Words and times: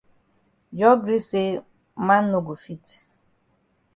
Jos 0.79 0.97
gree 1.03 1.25
say 1.29 1.49
man 2.07 2.23
no 2.31 2.39
go 2.47 2.55
fit. 2.63 2.83